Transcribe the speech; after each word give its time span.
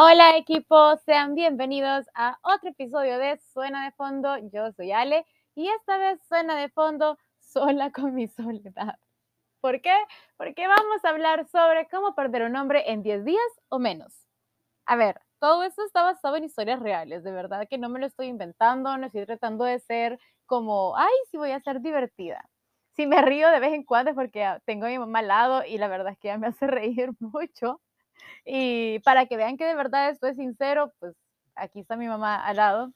Hola 0.00 0.36
equipo, 0.36 0.96
sean 0.98 1.34
bienvenidos 1.34 2.06
a 2.14 2.38
otro 2.44 2.70
episodio 2.70 3.18
de 3.18 3.36
Suena 3.52 3.84
de 3.84 3.90
Fondo. 3.90 4.36
Yo 4.52 4.70
soy 4.70 4.92
Ale 4.92 5.26
y 5.56 5.68
esta 5.68 5.98
vez 5.98 6.20
suena 6.28 6.56
de 6.56 6.68
fondo 6.68 7.18
sola 7.40 7.90
con 7.90 8.14
mi 8.14 8.28
soledad. 8.28 8.96
¿Por 9.60 9.82
qué? 9.82 9.92
Porque 10.36 10.68
vamos 10.68 11.04
a 11.04 11.08
hablar 11.08 11.48
sobre 11.48 11.88
cómo 11.88 12.14
perder 12.14 12.44
un 12.44 12.54
hombre 12.54 12.92
en 12.92 13.02
10 13.02 13.24
días 13.24 13.42
o 13.70 13.80
menos. 13.80 14.14
A 14.86 14.94
ver, 14.94 15.20
todo 15.40 15.64
esto 15.64 15.84
está 15.84 16.02
basado 16.04 16.36
en 16.36 16.44
historias 16.44 16.78
reales, 16.78 17.24
de 17.24 17.32
verdad 17.32 17.66
que 17.68 17.78
no 17.78 17.88
me 17.88 17.98
lo 17.98 18.06
estoy 18.06 18.28
inventando, 18.28 18.96
no 18.98 19.06
estoy 19.06 19.26
tratando 19.26 19.64
de 19.64 19.80
ser 19.80 20.20
como, 20.46 20.96
ay, 20.96 21.12
sí 21.32 21.38
voy 21.38 21.50
a 21.50 21.60
ser 21.60 21.80
divertida. 21.80 22.48
Si 22.94 23.08
me 23.08 23.20
río 23.20 23.50
de 23.50 23.58
vez 23.58 23.72
en 23.72 23.82
cuando 23.82 24.14
porque 24.14 24.46
tengo 24.64 24.86
a 24.86 24.90
mi 24.90 24.98
mamá 25.00 25.18
al 25.18 25.28
lado 25.28 25.64
y 25.64 25.78
la 25.78 25.88
verdad 25.88 26.12
es 26.12 26.18
que 26.20 26.28
ella 26.28 26.38
me 26.38 26.46
hace 26.46 26.66
reír 26.68 27.10
mucho. 27.18 27.80
Y 28.44 28.98
para 29.00 29.26
que 29.26 29.36
vean 29.36 29.56
que 29.56 29.64
de 29.64 29.74
verdad 29.74 30.10
esto 30.10 30.26
es 30.26 30.36
sincero, 30.36 30.92
pues 30.98 31.14
aquí 31.54 31.80
está 31.80 31.96
mi 31.96 32.08
mamá 32.08 32.44
al 32.44 32.56
lado. 32.56 32.92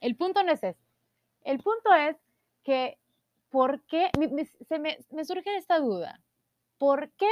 El 0.00 0.16
punto 0.16 0.42
no 0.42 0.52
es 0.52 0.62
ese. 0.62 0.78
El 1.42 1.58
punto 1.58 1.94
es 1.94 2.16
que, 2.62 2.98
¿por 3.50 3.82
qué? 3.86 4.10
Me, 4.18 4.44
se 4.44 4.78
me, 4.78 4.98
me 5.10 5.24
surge 5.24 5.56
esta 5.56 5.78
duda. 5.78 6.20
¿Por 6.78 7.10
qué 7.12 7.30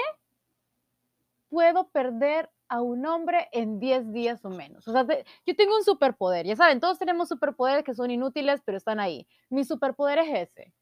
puedo 1.48 1.88
perder 1.90 2.48
a 2.72 2.80
un 2.80 3.04
hombre 3.04 3.48
en 3.52 3.78
10 3.78 4.12
días 4.12 4.42
o 4.46 4.48
menos. 4.48 4.88
O 4.88 4.92
sea, 4.92 5.06
yo 5.44 5.54
tengo 5.54 5.77
un 5.77 5.84
superpoder, 5.84 6.46
ya 6.46 6.56
saben, 6.56 6.80
todos 6.80 6.98
tenemos 6.98 7.28
superpoderes 7.28 7.84
que 7.84 7.92
son 7.92 8.10
inútiles, 8.10 8.62
pero 8.64 8.78
están 8.78 8.98
ahí. 8.98 9.27
Mi 9.50 9.62
superpoder 9.62 10.20
es 10.20 10.48
ese. 10.48 10.72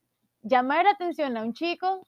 Llamar 0.43 0.85
la 0.85 0.93
atención 0.93 1.37
a 1.37 1.43
un 1.43 1.53
chico 1.53 2.07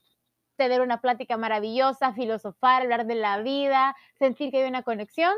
tener 0.55 0.81
una 0.81 1.01
plática 1.01 1.37
maravillosa, 1.37 2.13
filosofar, 2.13 2.83
hablar 2.83 3.05
de 3.05 3.15
la 3.15 3.39
vida, 3.39 3.95
sentir 4.17 4.51
que 4.51 4.63
hay 4.63 4.69
una 4.69 4.83
conexión, 4.83 5.33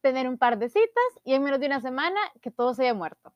tener 0.00 0.28
un 0.28 0.38
par 0.38 0.58
de 0.58 0.68
citas 0.68 1.04
y 1.24 1.34
en 1.34 1.42
menos 1.42 1.60
de 1.60 1.66
una 1.66 1.80
semana 1.80 2.20
que 2.40 2.50
todo 2.50 2.74
se 2.74 2.82
haya 2.82 2.94
muerto. 2.94 3.32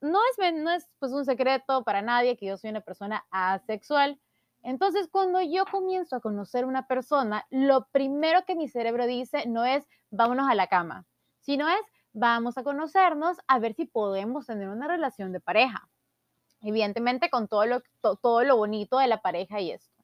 No 0.00 0.18
es, 0.30 0.54
no 0.54 0.70
es 0.70 0.88
pues 0.98 1.12
un 1.12 1.24
secreto 1.24 1.84
para 1.84 2.02
nadie 2.02 2.36
que 2.36 2.46
yo 2.46 2.56
soy 2.56 2.70
una 2.70 2.80
persona 2.80 3.26
asexual. 3.30 4.18
Entonces, 4.62 5.08
cuando 5.10 5.40
yo 5.40 5.64
comienzo 5.66 6.16
a 6.16 6.20
conocer 6.20 6.64
una 6.64 6.86
persona, 6.86 7.46
lo 7.50 7.86
primero 7.92 8.44
que 8.44 8.56
mi 8.56 8.68
cerebro 8.68 9.06
dice 9.06 9.46
no 9.46 9.64
es 9.64 9.86
vámonos 10.10 10.48
a 10.48 10.54
la 10.54 10.68
cama, 10.68 11.06
sino 11.40 11.68
es 11.68 11.80
vamos 12.12 12.58
a 12.58 12.64
conocernos 12.64 13.38
a 13.46 13.58
ver 13.58 13.74
si 13.74 13.86
podemos 13.86 14.46
tener 14.46 14.68
una 14.68 14.88
relación 14.88 15.32
de 15.32 15.40
pareja. 15.40 15.88
Evidentemente 16.60 17.30
con 17.30 17.48
todo 17.48 17.64
lo, 17.66 17.82
todo 18.00 18.44
lo 18.44 18.56
bonito 18.56 18.98
de 18.98 19.06
la 19.06 19.22
pareja 19.22 19.60
y 19.60 19.70
esto. 19.70 19.99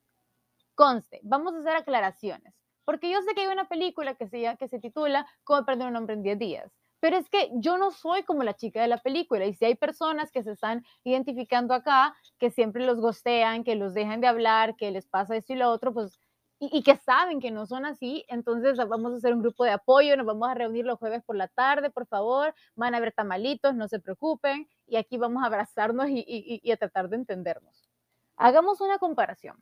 Conste, 0.76 1.20
vamos 1.22 1.54
a 1.54 1.60
hacer 1.60 1.74
aclaraciones, 1.74 2.54
porque 2.84 3.10
yo 3.10 3.22
sé 3.22 3.34
que 3.34 3.40
hay 3.40 3.46
una 3.46 3.66
película 3.66 4.14
que 4.14 4.28
se, 4.28 4.78
titula 4.78 5.26
Cómo 5.42 5.64
perder 5.64 5.88
un 5.88 5.96
hombre 5.96 6.16
en 6.16 6.22
10 6.22 6.38
días, 6.38 6.70
pero 7.00 7.16
es 7.16 7.30
que 7.30 7.50
yo 7.54 7.78
no 7.78 7.90
soy 7.90 8.24
como 8.24 8.42
la 8.42 8.52
chica 8.52 8.82
de 8.82 8.88
la 8.88 8.98
película 8.98 9.46
y 9.46 9.54
si 9.54 9.64
hay 9.64 9.74
personas 9.74 10.30
que 10.30 10.42
se 10.42 10.52
están 10.52 10.84
identificando 11.02 11.72
acá, 11.72 12.14
que 12.38 12.50
siempre 12.50 12.84
los 12.84 13.00
gostean, 13.00 13.64
que 13.64 13.74
los 13.74 13.94
dejan 13.94 14.20
de 14.20 14.26
hablar, 14.26 14.76
que 14.76 14.90
les 14.90 15.06
pasa 15.06 15.34
esto 15.34 15.54
y 15.54 15.56
lo 15.56 15.70
otro, 15.70 15.94
pues 15.94 16.20
y, 16.58 16.82
que 16.82 16.96
saben 16.98 17.40
que 17.40 17.50
no 17.50 17.64
son 17.64 17.86
así, 17.86 18.26
entonces 18.28 18.76
vamos 18.76 19.14
a 19.14 19.16
hacer 19.16 19.32
un 19.32 19.40
grupo 19.40 19.64
de 19.64 19.70
apoyo, 19.70 20.14
nos 20.18 20.26
vamos 20.26 20.46
a 20.46 20.54
reunir 20.54 20.84
los 20.84 20.98
jueves 20.98 21.22
por 21.24 21.36
la 21.36 21.48
tarde, 21.48 21.88
por 21.88 22.06
favor, 22.06 22.54
van 22.74 22.94
a 22.94 23.00
ver 23.00 23.12
tamalitos, 23.12 23.74
no 23.74 23.88
se 23.88 23.98
preocupen, 23.98 24.68
y 24.86 24.96
aquí 24.96 25.16
vamos 25.16 25.42
a 25.42 25.46
abrazarnos 25.46 26.08
y 26.10 26.70
a 26.70 26.76
tratar 26.76 27.08
de 27.08 27.16
entendernos. 27.16 27.88
Hagamos 28.36 28.82
una 28.82 28.98
comparación. 28.98 29.56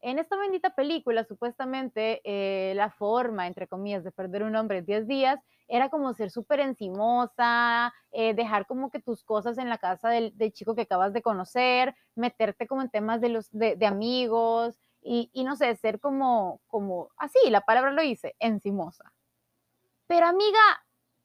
En 0.00 0.18
esta 0.18 0.36
bendita 0.36 0.70
película, 0.70 1.24
supuestamente, 1.24 2.20
eh, 2.24 2.74
la 2.74 2.90
forma, 2.90 3.46
entre 3.46 3.66
comillas, 3.66 4.04
de 4.04 4.12
perder 4.12 4.42
un 4.42 4.54
hombre 4.54 4.78
en 4.78 4.86
10 4.86 5.06
días 5.06 5.40
era 5.68 5.88
como 5.88 6.12
ser 6.14 6.30
súper 6.30 6.60
encimosa, 6.60 7.92
eh, 8.12 8.34
dejar 8.34 8.66
como 8.66 8.90
que 8.90 9.00
tus 9.00 9.24
cosas 9.24 9.58
en 9.58 9.68
la 9.68 9.78
casa 9.78 10.10
del, 10.10 10.32
chico 10.52 10.74
que 10.74 10.82
acabas 10.82 11.12
de 11.12 11.22
conocer, 11.22 11.94
meterte 12.14 12.66
como 12.66 12.82
en 12.82 12.90
temas 12.90 13.20
de, 13.20 13.30
los, 13.30 13.48
de, 13.50 13.84
amigos 13.86 14.78
y, 15.02 15.30
y, 15.32 15.44
no 15.44 15.56
sé, 15.56 15.74
ser 15.76 15.98
como, 15.98 16.60
como, 16.68 17.08
así, 17.16 17.38
la 17.50 17.62
palabra 17.62 17.90
lo 17.90 18.02
dice, 18.02 18.36
encimosa. 18.38 19.12
Pero 20.06 20.26
amiga, 20.26 20.60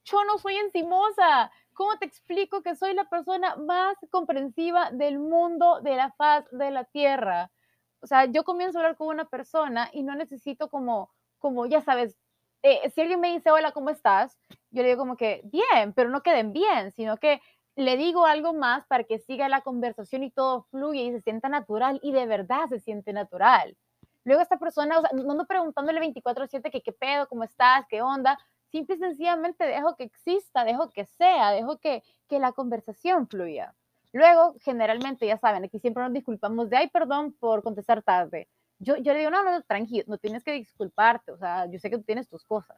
yo 0.06 0.24
no 0.26 0.38
soy 0.40 0.56
encimosa. 0.56 1.52
¿Cómo 1.74 1.98
te 1.98 2.06
explico 2.06 2.62
que 2.62 2.76
soy 2.76 2.94
la 2.94 3.06
persona 3.06 3.56
más 3.58 3.96
comprensiva 4.10 4.92
del 4.92 5.20
mundo, 5.20 5.82
de 5.82 5.96
la 5.96 6.12
faz 6.14 6.46
de 6.52 6.72
la 6.72 6.86
tierra? 6.86 7.52
O 8.02 8.08
sea, 8.08 8.26
yo 8.26 8.44
comienzo 8.44 8.80
a 8.80 8.82
hablar 8.82 8.98
con 8.98 9.08
una 9.08 9.26
persona 9.26 9.90
y 9.94 10.04
no 10.04 10.16
necesito 10.16 10.70
como, 10.70 11.12
como 11.40 11.66
ya 11.66 11.82
sabes, 11.82 12.18
eh, 12.64 12.90
si 12.92 13.02
alguien 13.02 13.20
me 13.20 13.32
dice, 13.32 13.52
hola, 13.52 13.72
¿cómo 13.72 13.90
estás? 13.90 14.38
Yo 14.72 14.84
le 14.84 14.90
digo 14.90 15.00
como 15.00 15.18
que, 15.18 15.42
bien, 15.46 15.94
pero 15.96 16.10
no 16.10 16.22
queden 16.22 16.54
bien, 16.54 16.92
sino 16.92 17.18
que 17.18 17.42
le 17.76 17.98
digo 17.98 18.26
algo 18.26 18.54
más 18.54 18.86
para 18.88 19.04
que 19.04 19.20
siga 19.20 19.50
la 19.50 19.62
conversación 19.62 20.24
y 20.24 20.32
todo 20.32 20.64
fluye 20.72 21.04
y 21.04 21.12
se 21.12 21.22
sienta 21.22 21.50
natural 21.50 22.00
y 22.04 22.12
de 22.12 22.26
verdad 22.26 22.68
se 22.70 22.80
siente 22.80 23.14
natural. 23.14 23.78
Luego 24.24 24.42
esta 24.42 24.58
persona, 24.60 25.00
o 25.00 25.02
sea, 25.02 25.10
no 25.14 25.32
ando 25.32 25.46
preguntándole 25.46 26.00
24/7 26.00 26.70
que 26.72 26.82
qué 26.82 26.92
pedo, 26.92 27.28
cómo 27.28 27.44
estás, 27.44 27.86
qué 27.90 28.02
onda, 28.02 28.38
simple 28.72 28.96
y 28.96 29.00
sencillamente 29.00 29.66
dejo 29.66 29.96
que 29.96 30.04
exista, 30.04 30.64
dejo 30.64 30.90
que 30.90 31.06
sea, 31.06 31.52
dejo 31.52 31.80
que, 31.80 32.04
que 32.28 32.40
la 32.40 32.52
conversación 32.52 33.28
fluya. 33.28 33.74
Luego, 34.14 34.56
generalmente, 34.62 35.26
ya 35.26 35.38
saben, 35.38 35.64
aquí 35.64 35.80
siempre 35.80 36.04
nos 36.04 36.14
disculpamos 36.14 36.70
de, 36.70 36.78
ay, 36.78 36.90
perdón 36.90 37.34
por 37.34 37.64
contestar 37.64 38.04
tarde. 38.04 38.48
Yo, 38.80 38.98
yo 38.98 39.14
le 39.14 39.20
digo, 39.20 39.32
no, 39.32 39.44
no, 39.44 39.62
tranquilo, 39.64 40.06
no 40.08 40.18
tienes 40.18 40.44
que 40.44 40.54
disculparte, 40.54 41.32
o 41.32 41.38
sea, 41.38 41.66
yo 41.68 41.80
sé 41.80 41.90
que 41.90 41.98
tú 41.98 42.04
tienes 42.04 42.28
tus 42.28 42.44
cosas. 42.44 42.78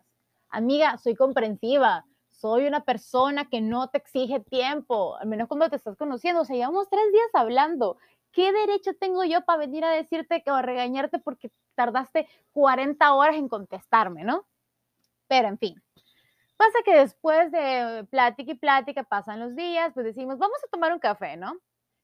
Amiga, 0.50 0.98
soy 0.98 1.16
comprensiva, 1.16 2.06
soy 2.30 2.68
una 2.68 2.84
persona 2.84 3.46
que 3.50 3.62
no 3.62 3.88
te 3.88 4.00
exige 4.00 4.40
tiempo, 4.42 5.16
al 5.18 5.28
menos 5.28 5.48
cuando 5.48 5.70
te 5.70 5.78
estás 5.78 5.98
conociendo, 5.98 6.42
o 6.42 6.46
sea, 6.46 6.56
llevamos 6.56 6.90
tres 6.90 7.12
días 7.12 7.30
hablando. 7.34 7.98
¿Qué 8.32 8.52
derecho 8.52 8.92
tengo 9.00 9.24
yo 9.24 9.46
para 9.46 9.60
venir 9.60 9.86
a 9.86 9.92
decirte 9.92 10.44
o 10.48 10.54
a 10.54 10.62
regañarte 10.62 11.20
porque 11.20 11.52
tardaste 11.76 12.28
40 12.52 13.14
horas 13.14 13.36
en 13.36 13.48
contestarme, 13.48 14.24
no? 14.24 14.46
Pero, 15.28 15.48
en 15.48 15.58
fin, 15.58 15.83
Pasa 16.58 16.80
que 16.86 16.96
después 16.96 17.52
de 17.52 18.06
plática 18.10 18.52
y 18.52 18.56
plática 18.56 19.04
pasan 19.04 19.40
los 19.40 19.56
días, 19.56 19.92
pues 19.94 20.06
decimos, 20.06 20.38
vamos 20.38 20.58
a 20.64 20.68
tomar 20.70 20.94
un 20.94 21.00
café, 21.00 21.36
¿no? 21.38 21.58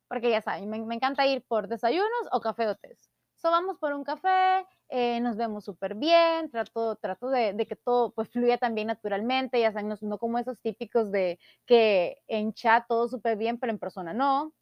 Porque 0.07 0.29
ya 0.31 0.41
saben, 0.41 0.69
me, 0.69 0.95
encanta 0.95 1.27
ir 1.27 1.43
por 1.47 1.67
desayunos 1.67 2.27
o 2.31 2.41
café 2.41 2.67
o 2.67 2.75
té. 2.75 2.97
So, 3.35 3.51
vamos 3.51 3.77
por 3.79 3.93
un 3.93 4.03
café, 4.03 4.65
eh, 4.89 5.19
nos 5.21 5.37
vemos 5.37 5.63
súper 5.63 5.95
bien, 5.95 6.49
trato, 6.51 6.97
trato 6.97 7.29
de, 7.29 7.55
que 7.67 7.75
todo 7.77 8.11
pues 8.11 8.29
fluya 8.29 8.57
también 8.57 8.87
naturalmente, 8.87 9.61
ya 9.61 9.71
saben, 9.71 9.87
no, 9.87 9.95
no 10.01 10.17
como 10.17 10.39
esos 10.39 10.59
típicos 10.59 11.11
de 11.11 11.39
que 11.65 12.17
en 12.27 12.53
chat 12.53 12.85
todo 12.87 13.07
súper 13.07 13.37
bien, 13.37 13.59
pero 13.59 13.71
en 13.71 13.79
persona 13.79 14.13
no. 14.13 14.53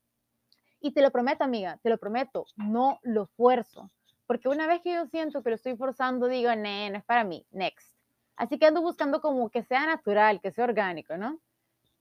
Y 0.80 0.92
te 0.92 1.02
lo 1.02 1.12
prometo, 1.12 1.44
amiga, 1.44 1.80
te 1.81 1.90
lo 1.90 1.98
prometo, 1.98 2.46
no 2.56 3.00
lo 3.04 3.28
fuerzo. 3.28 3.90
Porque 4.28 4.50
una 4.50 4.68
vez 4.68 4.81
que 4.84 4.94
yo 4.94 5.08
siento 5.08 5.42
que 5.42 5.50
lo 5.50 5.56
estoy 5.56 5.75
forzando, 5.75 6.28
digo, 6.28 6.50
no, 6.56 6.90
no 6.90 6.98
es 6.98 7.06
para 7.06 7.24
mí, 7.24 7.48
next. 7.52 7.97
Así 8.38 8.58
que 8.58 8.68
ando 8.68 8.81
buscando 8.81 9.20
como 9.20 9.50
que 9.50 9.64
sea 9.64 9.86
natural, 9.86 10.40
que 10.40 10.52
sea 10.52 10.64
orgánico, 10.64 11.18
¿no? 11.18 11.40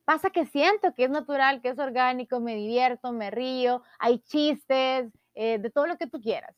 Pasa 0.05 0.31
que 0.31 0.47
siento 0.47 0.95
que 0.95 1.05
es 1.05 1.11
natural, 1.11 1.61
que 1.61 1.71
es 1.71 1.79
orgánico, 1.79 2.39
me 2.39 2.55
divierto, 2.55 3.11
me 3.13 3.31
río, 3.31 3.83
hay 3.99 4.21
chistes, 4.21 5.11
eh, 5.35 5.59
de 5.59 5.71
todo 5.71 5.87
lo 5.87 5.97
que 5.97 6.07
tú 6.07 6.21
quieras. 6.21 6.55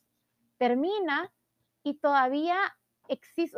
Termina 0.57 1.31
y 1.83 1.95
todavía 1.95 2.57
existe, 3.07 3.57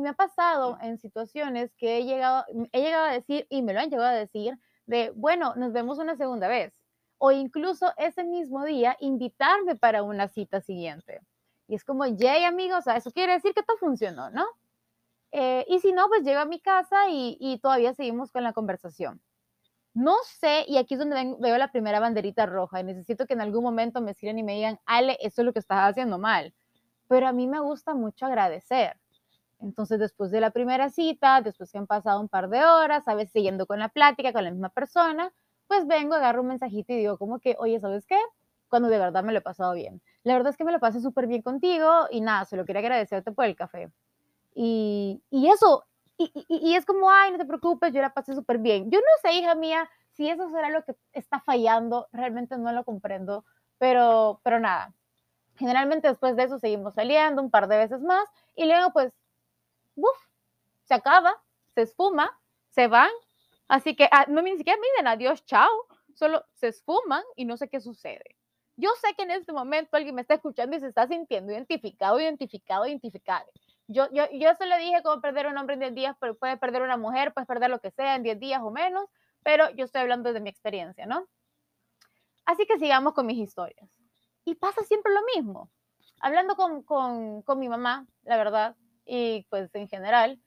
me 0.00 0.08
ha 0.08 0.14
pasado 0.14 0.78
en 0.80 0.98
situaciones 0.98 1.74
que 1.74 1.98
he 1.98 2.04
llegado, 2.04 2.44
he 2.72 2.80
llegado 2.80 3.04
a 3.04 3.12
decir, 3.12 3.46
y 3.50 3.62
me 3.62 3.74
lo 3.74 3.80
han 3.80 3.90
llegado 3.90 4.08
a 4.08 4.12
decir, 4.12 4.58
de, 4.86 5.12
bueno, 5.14 5.54
nos 5.56 5.72
vemos 5.72 5.98
una 5.98 6.16
segunda 6.16 6.48
vez. 6.48 6.72
O 7.18 7.32
incluso 7.32 7.92
ese 7.96 8.24
mismo 8.24 8.64
día 8.64 8.96
invitarme 9.00 9.76
para 9.76 10.02
una 10.02 10.28
cita 10.28 10.60
siguiente. 10.60 11.20
Y 11.68 11.74
es 11.74 11.84
como, 11.84 12.06
yay, 12.06 12.44
amigos, 12.44 12.86
eso 12.86 13.10
quiere 13.10 13.34
decir 13.34 13.52
que 13.54 13.62
todo 13.62 13.76
funcionó, 13.78 14.30
¿no? 14.30 14.46
Eh, 15.38 15.66
y 15.68 15.80
si 15.80 15.92
no, 15.92 16.08
pues 16.08 16.22
llego 16.24 16.40
a 16.40 16.46
mi 16.46 16.60
casa 16.60 17.10
y, 17.10 17.58
todavía 17.62 17.92
seguimos 17.92 18.32
con 18.32 18.42
la 18.42 18.54
conversación. 18.54 19.20
No 19.94 20.14
sé, 20.24 20.64
y 20.68 20.78
aquí 20.78 20.94
es 20.94 21.00
donde 21.00 21.36
veo 21.40 21.58
la 21.58 21.70
primera 21.72 22.00
banderita 22.00 22.46
roja, 22.46 22.80
y 22.80 22.84
necesito 22.84 23.26
que 23.26 23.34
en 23.34 23.42
algún 23.42 23.62
momento 23.64 24.00
me 24.00 24.14
sigan 24.14 24.38
y 24.38 24.42
me 24.42 24.54
digan, 24.54 24.80
Ale, 24.86 25.18
esto 25.20 25.42
es 25.42 25.46
lo 25.46 25.52
que 25.52 25.58
estás 25.58 25.90
haciendo 25.90 26.18
mal. 26.18 26.54
Pero 27.08 27.28
a 27.28 27.32
mí 27.32 27.48
me 27.48 27.60
gusta 27.60 27.94
mucho 27.94 28.26
agradecer. 28.26 28.96
Entonces, 29.60 29.98
después 30.00 30.30
de 30.30 30.40
la 30.40 30.52
primera 30.52 30.90
cita, 30.90 31.42
después 31.42 31.70
que 31.72 31.78
han 31.78 31.86
pasado 31.86 32.20
un 32.20 32.28
par 32.30 32.48
de 32.48 32.64
horas, 32.64 33.06
a 33.08 33.14
veces 33.14 33.32
siguiendo 33.32 33.66
con 33.66 33.78
la 33.80 33.90
plática 33.90 34.32
con 34.32 34.44
la 34.44 34.52
misma 34.52 34.70
persona, 34.70 35.32
pues 35.68 35.86
vengo, 35.86 36.14
agarro 36.14 36.42
un 36.42 36.48
mensajito 36.48 36.94
y 36.94 36.98
digo 36.98 37.18
como 37.18 37.40
que, 37.40 37.56
oye, 37.58 37.78
¿sabes 37.80 38.06
qué? 38.06 38.18
Cuando 38.68 38.88
de 38.88 38.98
verdad 38.98 39.24
me 39.24 39.32
lo 39.32 39.40
he 39.40 39.42
pasado 39.42 39.74
bien. 39.74 40.02
La 40.24 40.34
verdad 40.34 40.50
es 40.50 40.56
que 40.56 40.64
me 40.64 40.72
lo 40.72 40.80
pasé 40.80 41.00
súper 41.02 41.26
bien 41.26 41.42
contigo 41.42 42.06
y 42.10 42.22
nada, 42.22 42.46
solo 42.46 42.64
quería 42.64 42.80
agradecerte 42.80 43.32
por 43.32 43.44
el 43.44 43.56
café. 43.56 43.90
Y, 44.58 45.22
y 45.28 45.50
eso, 45.50 45.84
y, 46.16 46.32
y, 46.48 46.74
es 46.76 46.86
como, 46.86 47.10
ay, 47.10 47.30
no 47.30 47.36
te 47.36 47.44
preocupes, 47.44 47.92
yo 47.92 48.00
la 48.00 48.14
pasé 48.14 48.34
súper 48.34 48.56
bien. 48.56 48.90
Yo 48.90 48.98
no 48.98 49.04
sé, 49.20 49.34
hija 49.34 49.54
mía, 49.54 49.88
si 50.12 50.30
eso 50.30 50.48
será 50.48 50.70
lo 50.70 50.82
que 50.82 50.96
está 51.12 51.40
fallando, 51.40 52.08
realmente 52.10 52.56
no 52.56 52.72
lo 52.72 52.82
comprendo, 52.84 53.44
pero, 53.76 54.40
pero 54.42 54.58
nada. 54.58 54.94
Generalmente 55.56 56.08
después 56.08 56.36
de 56.36 56.44
eso 56.44 56.58
seguimos 56.58 56.94
saliendo 56.94 57.42
un 57.42 57.50
par 57.50 57.68
de 57.68 57.76
veces 57.76 58.00
más 58.00 58.26
y 58.54 58.64
luego 58.64 58.92
pues, 58.94 59.12
uff, 59.94 60.18
se 60.84 60.94
acaba, 60.94 61.34
se 61.74 61.82
esfuma, 61.82 62.38
se 62.70 62.88
van, 62.88 63.10
así 63.68 63.94
que 63.94 64.08
ah, 64.10 64.24
no 64.26 64.40
ni 64.40 64.56
siquiera 64.56 64.80
miden 64.80 65.06
adiós, 65.06 65.44
chao, 65.44 65.68
solo 66.14 66.46
se 66.54 66.68
esfuman 66.68 67.22
y 67.36 67.44
no 67.44 67.58
sé 67.58 67.68
qué 67.68 67.80
sucede. 67.80 68.36
Yo 68.76 68.88
sé 69.02 69.14
que 69.14 69.24
en 69.24 69.32
este 69.32 69.52
momento 69.52 69.96
alguien 69.98 70.14
me 70.14 70.22
está 70.22 70.34
escuchando 70.34 70.76
y 70.76 70.80
se 70.80 70.86
está 70.86 71.06
sintiendo 71.06 71.52
identificado, 71.52 72.18
identificado, 72.18 72.86
identificado. 72.86 73.46
Yo, 73.88 74.08
yo, 74.10 74.24
yo 74.32 74.54
se 74.54 74.66
le 74.66 74.78
dije 74.78 75.02
cómo 75.02 75.20
perder 75.20 75.46
un 75.46 75.56
hombre 75.58 75.74
en 75.74 75.80
10 75.80 75.94
días, 75.94 76.16
pero 76.20 76.36
puede 76.36 76.56
perder 76.56 76.82
una 76.82 76.96
mujer, 76.96 77.32
puedes 77.32 77.46
perder 77.46 77.70
lo 77.70 77.80
que 77.80 77.90
sea 77.90 78.16
en 78.16 78.22
10 78.22 78.40
días 78.40 78.60
o 78.62 78.70
menos, 78.70 79.08
pero 79.42 79.70
yo 79.70 79.84
estoy 79.84 80.00
hablando 80.00 80.32
de 80.32 80.40
mi 80.40 80.50
experiencia, 80.50 81.06
¿no? 81.06 81.26
Así 82.44 82.66
que 82.66 82.78
sigamos 82.78 83.14
con 83.14 83.26
mis 83.26 83.38
historias. 83.38 83.88
Y 84.44 84.54
pasa 84.56 84.82
siempre 84.84 85.12
lo 85.12 85.20
mismo. 85.34 85.70
Hablando 86.20 86.56
con, 86.56 86.82
con, 86.82 87.42
con 87.42 87.58
mi 87.58 87.68
mamá, 87.68 88.06
la 88.22 88.36
verdad, 88.36 88.76
y 89.04 89.46
pues 89.50 89.72
en 89.74 89.88
general, 89.88 90.40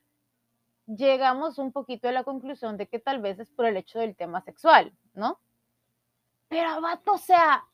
llegamos 0.86 1.58
un 1.58 1.72
poquito 1.72 2.08
a 2.08 2.12
la 2.12 2.24
conclusión 2.24 2.76
de 2.76 2.88
que 2.88 2.98
tal 2.98 3.20
vez 3.20 3.38
es 3.38 3.50
por 3.50 3.66
el 3.66 3.76
hecho 3.76 3.98
del 3.98 4.16
tema 4.16 4.42
sexual, 4.42 4.92
¿no? 5.14 5.40
Pero, 6.48 6.80
vato, 6.80 7.12
o 7.12 7.18
sea, 7.18 7.64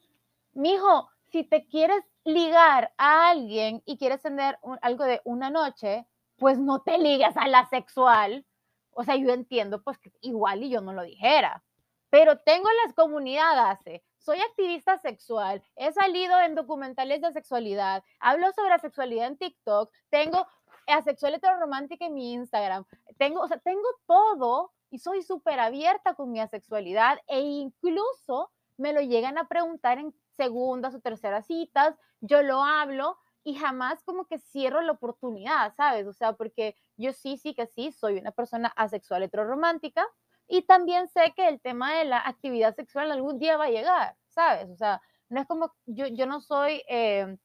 mijo, 0.52 1.08
si 1.30 1.44
te 1.44 1.66
quieres 1.66 2.04
ligar 2.26 2.92
a 2.98 3.30
alguien 3.30 3.82
y 3.86 3.96
quieres 3.96 4.20
tener 4.20 4.58
algo 4.82 5.04
de 5.04 5.22
una 5.24 5.48
noche, 5.48 6.06
pues 6.36 6.58
no 6.58 6.82
te 6.82 6.98
ligues 6.98 7.36
a 7.36 7.48
la 7.48 7.66
sexual. 7.68 8.44
O 8.90 9.04
sea, 9.04 9.16
yo 9.16 9.30
entiendo, 9.30 9.82
pues 9.82 9.98
igual 10.20 10.62
y 10.62 10.70
yo 10.70 10.80
no 10.80 10.92
lo 10.92 11.02
dijera, 11.02 11.62
pero 12.10 12.38
tengo 12.38 12.68
las 12.84 12.94
comunidades, 12.94 14.02
soy 14.18 14.40
activista 14.40 14.98
sexual, 14.98 15.62
he 15.76 15.92
salido 15.92 16.40
en 16.40 16.54
documentales 16.54 17.20
de 17.20 17.32
sexualidad, 17.32 18.02
hablo 18.18 18.50
sobre 18.52 18.78
sexualidad 18.78 19.28
en 19.28 19.36
TikTok, 19.36 19.92
tengo 20.08 20.46
asexual 20.86 21.38
romántica 21.60 22.06
en 22.06 22.14
mi 22.14 22.32
Instagram, 22.32 22.84
tengo, 23.18 23.40
o 23.40 23.48
sea, 23.48 23.58
tengo 23.58 23.86
todo 24.06 24.72
y 24.90 24.98
soy 24.98 25.22
súper 25.22 25.60
abierta 25.60 26.14
con 26.14 26.32
mi 26.32 26.40
asexualidad 26.40 27.18
e 27.26 27.40
incluso 27.40 28.50
me 28.78 28.92
lo 28.92 29.00
llegan 29.00 29.38
a 29.38 29.46
preguntar 29.48 29.98
en 29.98 30.14
segundas 30.36 30.94
o 30.94 31.00
terceras 31.00 31.46
citas, 31.46 31.96
yo 32.20 32.42
lo 32.42 32.62
hablo 32.62 33.18
y 33.44 33.54
jamás 33.54 34.02
como 34.02 34.26
que 34.26 34.38
cierro 34.38 34.80
la 34.80 34.92
oportunidad, 34.92 35.74
¿sabes? 35.76 36.06
O 36.06 36.12
sea, 36.12 36.32
porque 36.32 36.76
yo 36.96 37.12
sí, 37.12 37.36
sí 37.36 37.54
que 37.54 37.66
sí, 37.66 37.92
soy 37.92 38.18
una 38.18 38.32
persona 38.32 38.72
asexual 38.76 39.22
heteroromántica 39.22 40.06
y 40.48 40.62
también 40.62 41.08
sé 41.08 41.32
que 41.36 41.48
el 41.48 41.60
tema 41.60 41.94
de 41.94 42.04
la 42.06 42.18
actividad 42.18 42.74
sexual 42.74 43.10
algún 43.10 43.38
día 43.38 43.56
va 43.56 43.64
a 43.64 43.70
llegar, 43.70 44.16
¿sabes? 44.28 44.68
O 44.70 44.76
sea, 44.76 45.00
no 45.28 45.40
es 45.40 45.46
como, 45.46 45.72
yo, 45.86 46.06
yo 46.06 46.26
no 46.26 46.40
soy, 46.40 46.82
eh, 46.88 47.36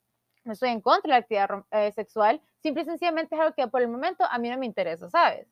no 0.43 0.53
estoy 0.53 0.69
en 0.69 0.81
contra 0.81 1.07
de 1.07 1.09
la 1.09 1.17
actividad 1.17 1.65
eh, 1.71 1.91
sexual, 1.91 2.41
simple 2.61 2.83
y 2.83 2.85
sencillamente 2.85 3.35
es 3.35 3.41
algo 3.41 3.55
que 3.55 3.67
por 3.67 3.81
el 3.81 3.88
momento 3.88 4.25
a 4.29 4.38
mí 4.38 4.49
no 4.49 4.57
me 4.57 4.65
interesa, 4.65 5.09
¿sabes? 5.09 5.47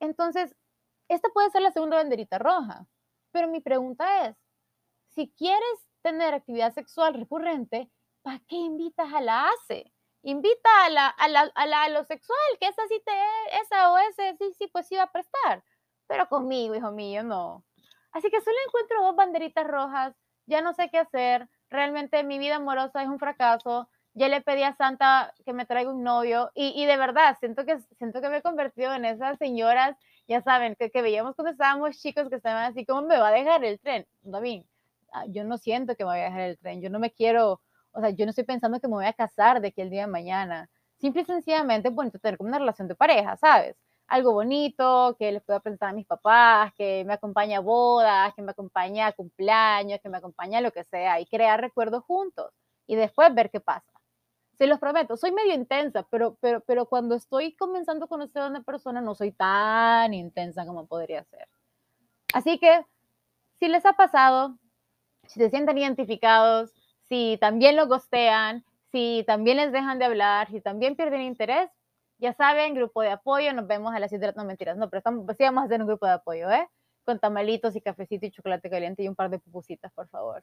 Entonces, 0.00 0.54
esta 1.08 1.28
puede 1.30 1.50
ser 1.50 1.62
la 1.62 1.72
segunda 1.72 1.96
banderita 1.96 2.38
roja, 2.38 2.86
pero 3.32 3.48
mi 3.48 3.60
pregunta 3.60 4.26
es, 4.26 4.36
si 5.10 5.32
quieres 5.36 5.87
tener 6.02 6.34
actividad 6.34 6.72
sexual 6.72 7.14
recurrente, 7.14 7.90
¿para 8.22 8.40
qué 8.48 8.56
invitas 8.56 9.12
a 9.12 9.20
la 9.20 9.48
ACE? 9.48 9.92
Invita 10.22 10.68
a 10.84 10.90
la, 10.90 11.08
a 11.08 11.28
la, 11.28 11.50
a 11.54 11.66
la 11.66 11.88
lo 11.88 12.04
sexual, 12.04 12.38
que 12.60 12.66
esa 12.66 12.82
sí 12.88 13.00
te, 13.04 13.12
esa 13.62 13.92
o 13.92 13.98
ese, 13.98 14.36
sí, 14.38 14.52
sí, 14.58 14.66
pues 14.72 14.88
va 14.92 15.04
a 15.04 15.12
prestar. 15.12 15.62
Pero 16.06 16.28
conmigo, 16.28 16.74
hijo 16.74 16.90
mío, 16.90 17.22
no. 17.22 17.64
Así 18.12 18.30
que 18.30 18.40
solo 18.40 18.56
encuentro 18.66 19.02
dos 19.04 19.16
banderitas 19.16 19.66
rojas, 19.66 20.14
ya 20.46 20.60
no 20.60 20.72
sé 20.72 20.88
qué 20.90 20.98
hacer, 20.98 21.48
realmente 21.70 22.24
mi 22.24 22.38
vida 22.38 22.56
amorosa 22.56 23.02
es 23.02 23.08
un 23.08 23.18
fracaso, 23.18 23.88
ya 24.14 24.28
le 24.28 24.40
pedí 24.40 24.62
a 24.62 24.74
Santa 24.74 25.32
que 25.44 25.52
me 25.52 25.66
traiga 25.66 25.92
un 25.92 26.02
novio 26.02 26.50
y, 26.54 26.72
y 26.82 26.86
de 26.86 26.96
verdad 26.96 27.36
siento 27.38 27.64
que, 27.64 27.78
siento 27.98 28.20
que 28.20 28.28
me 28.28 28.38
he 28.38 28.42
convertido 28.42 28.94
en 28.94 29.04
esas 29.04 29.38
señoras, 29.38 29.96
ya 30.26 30.42
saben, 30.42 30.74
que, 30.76 30.90
que 30.90 31.02
veíamos 31.02 31.36
cuando 31.36 31.52
estábamos 31.52 31.98
chicos 31.98 32.28
que 32.28 32.36
estaban 32.36 32.64
así, 32.64 32.84
¿cómo 32.84 33.02
me 33.02 33.18
va 33.18 33.28
a 33.28 33.32
dejar 33.32 33.64
el 33.64 33.78
tren? 33.78 34.06
Ah, 34.24 34.40
yo 35.28 35.44
no 35.44 35.58
siento 35.58 35.94
que 35.96 36.04
me 36.04 36.10
vaya 36.10 36.24
a 36.24 36.26
dejar 36.26 36.40
el 36.42 36.58
tren, 36.58 36.80
yo 36.80 36.90
no 36.90 36.98
me 36.98 37.10
quiero, 37.10 37.60
o 37.92 38.00
sea, 38.00 38.10
yo 38.10 38.24
no 38.24 38.30
estoy 38.30 38.44
pensando 38.44 38.80
que 38.80 38.88
me 38.88 38.94
voy 38.94 39.06
a 39.06 39.12
casar 39.12 39.60
de 39.60 39.68
aquí 39.68 39.80
el 39.80 39.90
día 39.90 40.02
de 40.02 40.06
mañana. 40.08 40.70
Simple 40.98 41.22
y 41.22 41.24
sencillamente, 41.24 41.90
bueno, 41.90 42.10
tener 42.10 42.36
como 42.36 42.48
una 42.48 42.58
relación 42.58 42.88
de 42.88 42.94
pareja, 42.94 43.36
¿sabes? 43.36 43.76
Algo 44.08 44.32
bonito, 44.32 45.16
que 45.18 45.32
les 45.32 45.42
pueda 45.42 45.60
presentar 45.60 45.90
a 45.90 45.92
mis 45.92 46.06
papás, 46.06 46.72
que 46.74 47.04
me 47.06 47.14
acompañe 47.14 47.54
a 47.56 47.60
bodas, 47.60 48.34
que 48.34 48.42
me 48.42 48.52
acompañe 48.52 49.02
a 49.02 49.12
cumpleaños, 49.12 50.00
que 50.02 50.08
me 50.08 50.18
acompañe 50.18 50.56
a 50.56 50.60
lo 50.60 50.72
que 50.72 50.84
sea 50.84 51.20
y 51.20 51.26
crear 51.26 51.60
recuerdos 51.60 52.04
juntos 52.04 52.52
y 52.86 52.96
después 52.96 53.32
ver 53.34 53.50
qué 53.50 53.60
pasa. 53.60 53.92
Se 54.56 54.66
los 54.66 54.80
prometo, 54.80 55.16
soy 55.16 55.30
medio 55.30 55.54
intensa, 55.54 56.04
pero, 56.10 56.36
pero, 56.40 56.60
pero 56.62 56.86
cuando 56.86 57.14
estoy 57.14 57.54
comenzando 57.54 58.06
a 58.06 58.08
conocer 58.08 58.42
a 58.42 58.48
una 58.48 58.62
persona 58.62 59.00
no 59.00 59.14
soy 59.14 59.30
tan 59.30 60.12
intensa 60.14 60.66
como 60.66 60.86
podría 60.86 61.22
ser. 61.24 61.48
Así 62.34 62.58
que, 62.58 62.84
si 63.54 63.68
les 63.68 63.86
ha 63.86 63.92
pasado, 63.92 64.58
si 65.28 65.40
se 65.40 65.50
sienten 65.50 65.78
identificados, 65.78 66.72
si 67.08 67.38
también 67.40 67.76
lo 67.76 67.86
gostean, 67.86 68.64
si 68.90 69.24
también 69.26 69.58
les 69.58 69.72
dejan 69.72 69.98
de 69.98 70.06
hablar, 70.06 70.48
si 70.50 70.60
también 70.60 70.96
pierden 70.96 71.22
interés, 71.22 71.70
ya 72.18 72.32
saben, 72.32 72.74
grupo 72.74 73.02
de 73.02 73.10
apoyo, 73.10 73.52
nos 73.52 73.66
vemos 73.66 73.94
a 73.94 74.00
las 74.00 74.10
7 74.10 74.26
de 74.26 74.32
la 74.32 74.42
No, 74.42 74.44
mentiras, 74.48 74.76
no, 74.76 74.90
pero 74.90 74.98
estamos, 74.98 75.24
sí 75.36 75.44
vamos 75.44 75.62
a 75.62 75.66
hacer 75.66 75.80
un 75.80 75.86
grupo 75.86 76.06
de 76.06 76.12
apoyo, 76.12 76.50
¿eh? 76.50 76.68
Con 77.04 77.18
tamalitos 77.20 77.76
y 77.76 77.80
cafecito 77.80 78.26
y 78.26 78.30
chocolate 78.30 78.68
caliente 78.68 79.02
y 79.02 79.08
un 79.08 79.14
par 79.14 79.30
de 79.30 79.38
pupusitas, 79.38 79.92
por 79.92 80.08
favor. 80.08 80.42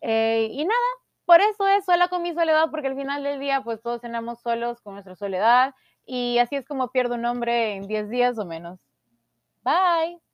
Eh, 0.00 0.48
y 0.50 0.64
nada, 0.64 0.80
por 1.24 1.40
eso 1.40 1.68
es 1.68 1.84
sola 1.84 2.08
con 2.08 2.22
mi 2.22 2.34
soledad, 2.34 2.70
porque 2.70 2.88
al 2.88 2.96
final 2.96 3.22
del 3.22 3.40
día, 3.40 3.62
pues 3.62 3.80
todos 3.82 4.00
cenamos 4.00 4.40
solos 4.40 4.80
con 4.80 4.94
nuestra 4.94 5.14
soledad 5.16 5.74
y 6.06 6.38
así 6.38 6.56
es 6.56 6.66
como 6.66 6.90
pierdo 6.90 7.14
un 7.14 7.24
hombre 7.24 7.76
en 7.76 7.86
10 7.86 8.10
días 8.10 8.38
o 8.38 8.44
menos. 8.44 8.80
Bye. 9.64 10.33